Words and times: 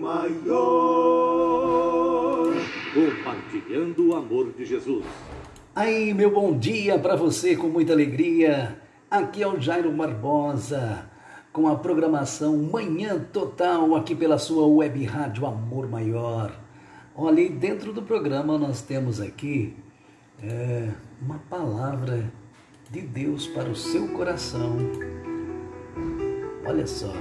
Maior. 0.00 1.60
Compartilhando 2.94 4.08
o 4.08 4.16
amor 4.16 4.52
de 4.52 4.64
Jesus. 4.64 5.04
Aí, 5.76 6.14
meu 6.14 6.30
bom 6.30 6.56
dia 6.58 6.98
para 6.98 7.14
você 7.14 7.54
com 7.54 7.68
muita 7.68 7.92
alegria. 7.92 8.80
Aqui 9.10 9.42
é 9.42 9.46
o 9.46 9.60
Jairo 9.60 9.92
Barbosa 9.92 11.10
com 11.52 11.68
a 11.68 11.76
programação 11.76 12.56
Manhã 12.56 13.18
Total 13.18 13.94
aqui 13.94 14.14
pela 14.14 14.38
sua 14.38 14.66
web 14.66 15.04
rádio 15.04 15.44
Amor 15.46 15.88
Maior. 15.88 16.58
Olha, 17.14 17.40
e 17.40 17.50
dentro 17.50 17.92
do 17.92 18.02
programa 18.02 18.56
nós 18.56 18.80
temos 18.80 19.20
aqui 19.20 19.76
é, 20.42 20.88
uma 21.20 21.38
palavra 21.50 22.32
de 22.90 23.02
Deus 23.02 23.46
para 23.48 23.68
o 23.68 23.76
seu 23.76 24.08
coração. 24.08 24.78
Olha 26.64 26.86
só. 26.86 27.12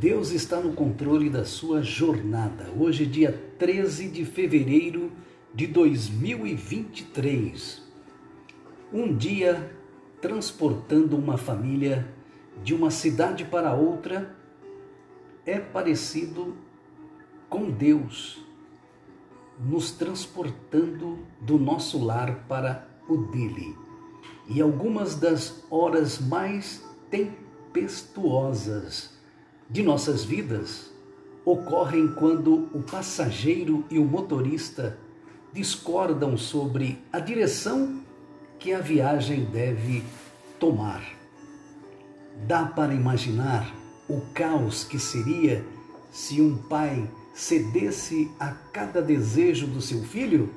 Deus 0.00 0.30
está 0.30 0.60
no 0.60 0.74
controle 0.74 1.28
da 1.28 1.44
sua 1.44 1.82
jornada. 1.82 2.70
Hoje, 2.78 3.04
dia 3.04 3.32
13 3.58 4.08
de 4.08 4.24
fevereiro 4.24 5.10
de 5.52 5.66
2023. 5.66 7.82
Um 8.92 9.16
dia 9.16 9.74
transportando 10.20 11.16
uma 11.16 11.36
família 11.36 12.06
de 12.62 12.76
uma 12.76 12.92
cidade 12.92 13.44
para 13.44 13.74
outra 13.74 14.36
é 15.44 15.58
parecido 15.58 16.56
com 17.48 17.68
Deus 17.68 18.46
nos 19.58 19.90
transportando 19.90 21.26
do 21.40 21.58
nosso 21.58 22.04
lar 22.04 22.44
para 22.46 22.88
o 23.08 23.16
dele. 23.16 23.76
E 24.46 24.60
algumas 24.60 25.16
das 25.16 25.64
horas 25.68 26.20
mais 26.20 26.86
tempestuosas 27.10 29.17
de 29.68 29.82
nossas 29.82 30.24
vidas 30.24 30.90
ocorrem 31.44 32.08
quando 32.08 32.68
o 32.74 32.82
passageiro 32.82 33.84
e 33.90 33.98
o 33.98 34.04
motorista 34.04 34.98
discordam 35.52 36.36
sobre 36.36 37.02
a 37.12 37.18
direção 37.18 38.02
que 38.58 38.72
a 38.72 38.80
viagem 38.80 39.44
deve 39.46 40.02
tomar. 40.58 41.02
Dá 42.46 42.64
para 42.64 42.94
imaginar 42.94 43.74
o 44.08 44.20
caos 44.32 44.84
que 44.84 44.98
seria 44.98 45.64
se 46.10 46.40
um 46.40 46.56
pai 46.56 47.08
cedesse 47.34 48.30
a 48.38 48.52
cada 48.72 49.00
desejo 49.00 49.66
do 49.66 49.80
seu 49.80 50.02
filho? 50.02 50.52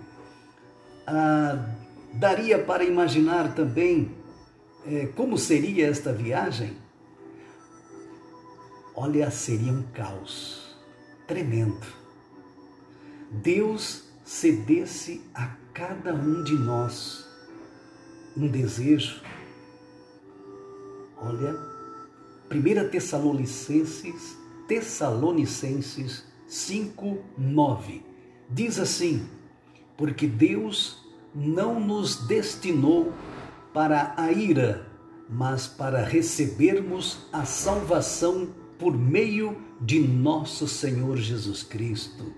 Ah, 1.05 1.69
daria 2.13 2.59
para 2.59 2.83
imaginar 2.83 3.53
também 3.55 4.11
é, 4.85 5.05
como 5.15 5.37
seria 5.37 5.87
esta 5.87 6.11
viagem? 6.11 6.75
Olha, 8.95 9.31
seria 9.31 9.71
um 9.71 9.83
caos 9.93 10.75
tremendo. 11.25 11.85
Deus 13.31 14.03
cedesse 14.25 15.21
a 15.33 15.55
cada 15.73 16.13
um 16.13 16.43
de 16.43 16.53
nós 16.53 17.25
um 18.35 18.47
desejo. 18.47 19.21
Olha, 21.17 21.55
1 22.51 22.89
Tessalonicenses, 22.89 24.37
Tessalonicenses 24.67 26.25
5, 26.47 27.19
9. 27.37 28.05
Diz 28.49 28.77
assim: 28.77 29.25
Porque 29.95 30.27
Deus 30.27 31.05
não 31.33 31.79
nos 31.79 32.27
destinou 32.27 33.13
para 33.73 34.13
a 34.17 34.31
ira, 34.33 34.85
mas 35.29 35.65
para 35.65 36.03
recebermos 36.03 37.19
a 37.31 37.45
salvação 37.45 38.49
por 38.81 38.97
meio 38.97 39.55
de 39.79 39.99
nosso 39.99 40.67
Senhor 40.67 41.15
Jesus 41.15 41.61
Cristo. 41.61 42.33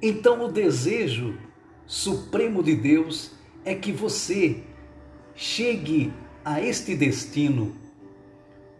Então, 0.00 0.44
o 0.44 0.52
desejo 0.52 1.36
supremo 1.84 2.62
de 2.62 2.76
Deus 2.76 3.32
é 3.64 3.74
que 3.74 3.90
você 3.90 4.62
chegue 5.34 6.12
a 6.44 6.62
este 6.62 6.94
destino. 6.94 7.72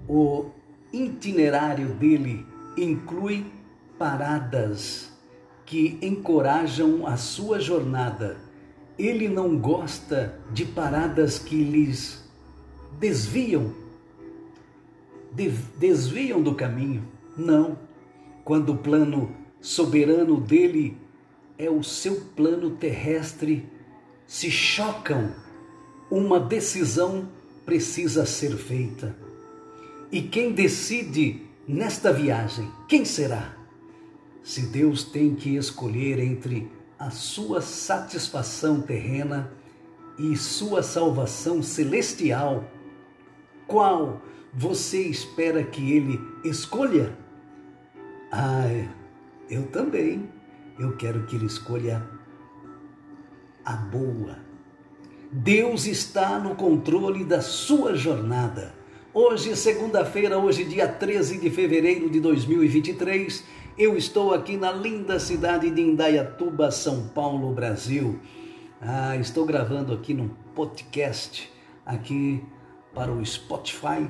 O 0.08 0.50
itinerário 0.92 1.88
dele 1.94 2.46
inclui 2.76 3.44
paradas 3.98 5.10
que 5.66 5.98
encorajam 6.00 7.08
a 7.08 7.16
sua 7.16 7.58
jornada. 7.58 8.36
Ele 8.96 9.28
não 9.28 9.58
gosta 9.58 10.38
de 10.52 10.64
paradas 10.64 11.40
que 11.40 11.56
lhes 11.56 12.24
desviam, 13.00 13.74
desviam 15.32 16.42
do 16.42 16.54
caminho. 16.54 17.02
Não. 17.36 17.78
Quando 18.44 18.72
o 18.72 18.78
plano 18.78 19.34
soberano 19.60 20.40
dele 20.40 20.96
é 21.58 21.68
o 21.68 21.82
seu 21.82 22.20
plano 22.36 22.70
terrestre, 22.70 23.68
se 24.26 24.50
chocam 24.50 25.32
uma 26.10 26.40
decisão 26.40 27.28
precisa 27.64 28.24
ser 28.24 28.56
feita. 28.56 29.14
E 30.10 30.22
quem 30.22 30.52
decide 30.52 31.42
nesta 31.66 32.12
viagem, 32.12 32.70
quem 32.88 33.04
será? 33.04 33.54
Se 34.42 34.62
Deus 34.62 35.04
tem 35.04 35.34
que 35.34 35.56
escolher 35.56 36.18
entre 36.18 36.70
a 36.98 37.10
sua 37.10 37.60
satisfação 37.60 38.80
terrena 38.80 39.52
e 40.18 40.34
sua 40.36 40.82
salvação 40.82 41.62
celestial, 41.62 42.64
qual 43.66 44.22
você 44.52 45.02
espera 45.02 45.62
que 45.62 45.92
ele 45.92 46.20
escolha? 46.44 47.16
Ah, 48.32 48.88
eu 49.48 49.66
também. 49.66 50.30
Eu 50.78 50.96
quero 50.96 51.26
que 51.26 51.36
ele 51.36 51.46
escolha 51.46 52.08
a 53.64 53.72
boa 53.74 54.48
Deus 55.30 55.86
está 55.86 56.38
no 56.38 56.54
controle 56.54 57.22
da 57.22 57.42
sua 57.42 57.94
jornada. 57.94 58.74
Hoje, 59.12 59.54
segunda-feira, 59.54 60.38
hoje, 60.38 60.64
dia 60.64 60.88
13 60.88 61.36
de 61.38 61.50
fevereiro 61.50 62.08
de 62.08 62.18
2023, 62.18 63.44
eu 63.76 63.94
estou 63.94 64.32
aqui 64.32 64.56
na 64.56 64.72
linda 64.72 65.20
cidade 65.20 65.70
de 65.70 65.82
Indaiatuba, 65.82 66.70
São 66.70 67.08
Paulo, 67.08 67.52
Brasil. 67.52 68.18
Ah, 68.80 69.16
estou 69.16 69.44
gravando 69.44 69.92
aqui 69.92 70.14
num 70.14 70.30
podcast 70.54 71.52
aqui 71.84 72.42
para 72.94 73.12
o 73.12 73.24
Spotify. 73.24 74.08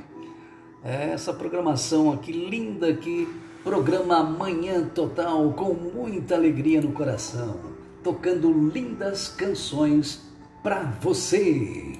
É 0.85 1.11
essa 1.11 1.33
programação 1.33 2.13
aqui 2.13 2.31
linda 2.31 2.89
aqui, 2.89 3.29
programa 3.65 4.23
Manhã 4.23 4.89
Total 4.89 5.53
com 5.53 5.75
muita 5.75 6.37
alegria 6.37 6.81
no 6.81 6.93
coração, 6.93 7.59
tocando 8.03 8.53
lindas 8.53 9.29
canções 9.29 10.23
para 10.63 10.85
você. 11.01 11.99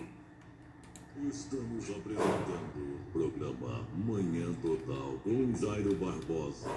Estamos 1.27 1.91
apresentando 1.91 2.79
o 2.79 3.13
programa 3.13 3.85
Manhã 3.97 4.47
Total 4.63 5.15
com 5.25 5.53
Jairo 5.57 5.97
Barbosa. 5.97 6.69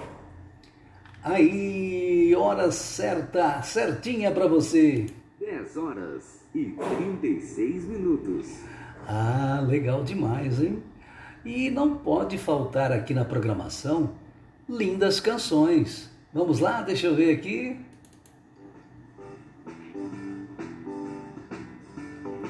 Aí, 1.23 2.33
hora 2.35 2.71
certa, 2.71 3.61
certinha 3.61 4.31
para 4.31 4.47
você. 4.47 5.05
10 5.39 5.77
horas 5.77 6.41
e 6.55 6.65
36 6.97 7.85
minutos. 7.85 8.47
Ah, 9.07 9.63
legal 9.67 10.03
demais, 10.03 10.63
hein? 10.63 10.81
E 11.43 11.71
não 11.71 11.95
pode 11.95 12.37
faltar 12.37 12.91
aqui 12.91 13.13
na 13.13 13.25
programação 13.25 14.11
lindas 14.69 15.19
canções. 15.19 16.09
Vamos 16.33 16.59
lá, 16.59 16.81
deixa 16.81 17.07
eu 17.07 17.15
ver 17.15 17.35
aqui. 17.35 17.77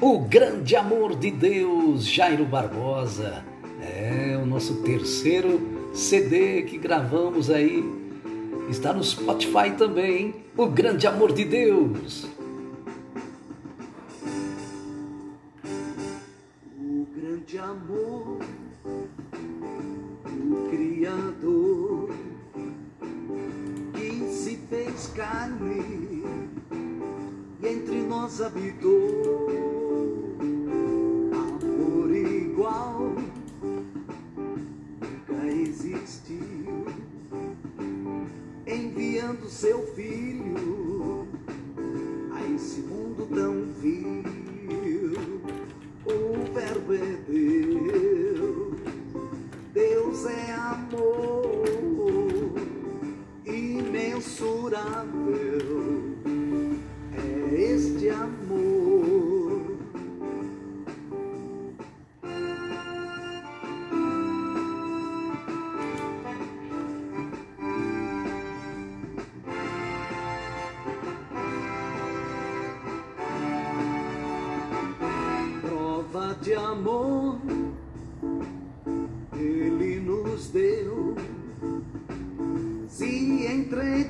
O 0.00 0.18
Grande 0.18 0.76
Amor 0.76 1.16
de 1.16 1.30
Deus, 1.30 2.04
Jairo 2.04 2.44
Barbosa. 2.44 3.44
É 3.80 4.36
o 4.36 4.44
nosso 4.44 4.82
terceiro 4.82 5.90
CD 5.94 6.62
que 6.62 6.76
gravamos 6.76 7.50
aí. 7.50 7.82
Está 8.68 8.92
no 8.92 9.02
Spotify 9.02 9.70
também, 9.76 10.16
hein? 10.16 10.34
O 10.56 10.66
Grande 10.66 11.06
Amor 11.06 11.32
de 11.32 11.44
Deus. 11.44 12.26
O 16.78 17.06
grande 17.14 17.58
amor 17.58 18.38
carne 25.14 26.24
e 27.60 27.66
entre 27.66 28.02
nós 28.02 28.40
habitou. 28.40 29.62
enviando 38.66 39.48
seu 39.48 39.86
filho 39.94 41.26
a 42.32 42.54
esse 42.54 42.80
mundo 42.80 43.26
tão 43.34 43.66
vil. 43.80 44.22
O 46.04 46.52
Verbo 46.52 46.94
é 46.94 47.16
Deus, 47.28 47.81
imensurável 54.82 56.14
é 57.14 57.60
este 57.60 58.08
amor. 58.08 59.62
Prova 75.60 76.36
de 76.40 76.54
amor 76.54 77.38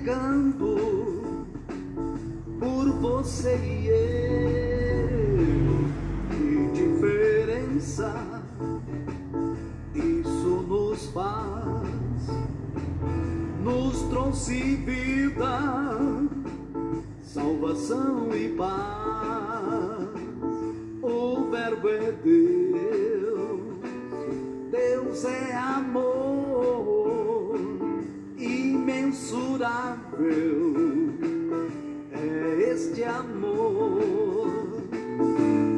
entregando 0.02 1.46
por 2.58 2.90
você 3.00 3.56
e 3.56 3.88
eu. 3.88 5.52
Que 6.30 6.70
diferença 6.72 8.12
isso 9.94 10.64
nos 10.68 11.06
faz? 11.06 12.26
Nos 13.62 14.02
trouxe 14.10 14.76
vida, 14.76 15.60
salvação 17.22 18.34
e 18.34 18.48
paz. 18.56 18.72
O 21.00 21.48
Verbo 21.50 21.88
é 21.88 22.12
Deus, 22.12 23.60
Deus 24.70 25.24
é 25.24 25.54
amor, 25.54 26.31
é 32.12 32.72
este 32.72 33.04
amor. 33.04 34.02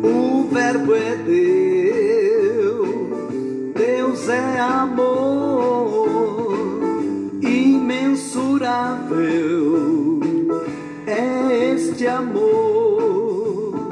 O 0.03 0.49
Verbo 0.51 0.95
é 0.95 1.17
Deus, 1.17 2.89
Deus 3.75 4.29
é 4.31 4.59
amor, 4.61 6.57
imensurável. 7.43 8.55
É 11.07 11.75
este 11.75 12.07
amor. 12.07 13.91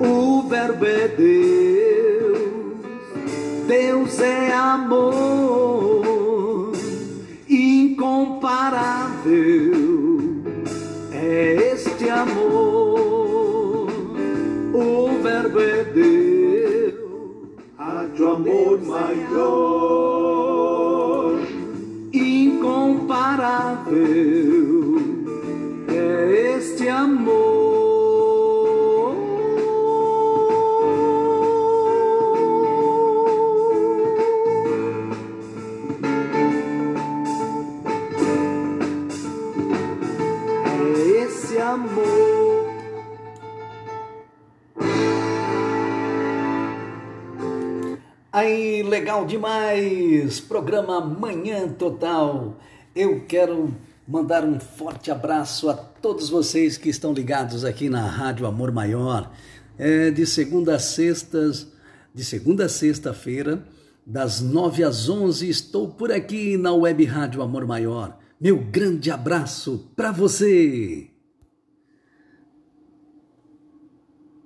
O 0.00 0.48
Verbo 0.48 0.86
é 0.86 1.08
Deus, 1.08 2.38
Deus 3.68 4.18
é 4.20 4.50
amor, 4.52 5.63
é 26.64 26.72
este 26.72 26.88
amor. 26.88 27.44
É 40.66 41.24
esse 41.24 41.58
amor. 41.58 42.64
Aí, 48.32 48.82
legal 48.82 49.26
demais! 49.26 50.40
Programa 50.40 51.00
Manhã 51.00 51.68
Total. 51.68 52.54
Eu 52.96 53.24
quero 53.26 53.74
mandar 54.06 54.44
um 54.44 54.60
forte 54.60 55.10
abraço 55.10 55.68
a 55.68 55.74
todos 55.74 56.28
vocês 56.28 56.76
que 56.76 56.88
estão 56.88 57.12
ligados 57.12 57.64
aqui 57.64 57.88
na 57.88 58.06
Rádio 58.06 58.46
Amor 58.46 58.70
Maior. 58.70 59.32
É, 59.78 60.10
de 60.10 60.26
segunda 60.26 60.76
a 60.76 60.78
sextas, 60.78 61.66
de 62.14 62.24
segunda 62.24 62.66
a 62.66 62.68
sexta-feira, 62.68 63.66
das 64.06 64.40
nove 64.40 64.84
às 64.84 65.08
onze, 65.08 65.48
estou 65.48 65.88
por 65.88 66.12
aqui 66.12 66.56
na 66.56 66.72
Web 66.72 67.04
Rádio 67.04 67.42
Amor 67.42 67.66
Maior. 67.66 68.18
Meu 68.40 68.58
grande 68.58 69.10
abraço 69.10 69.90
para 69.96 70.12
você! 70.12 71.13